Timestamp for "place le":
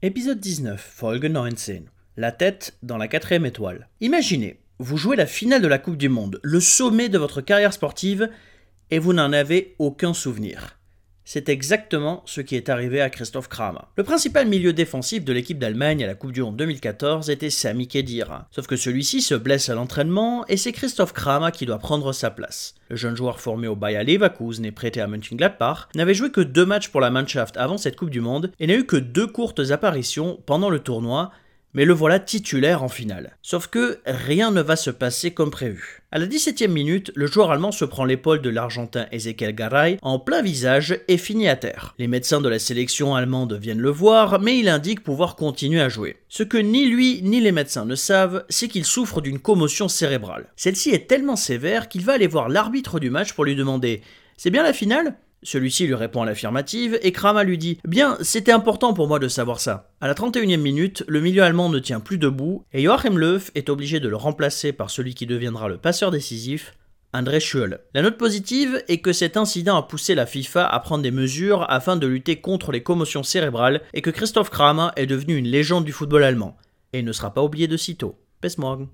22.30-22.96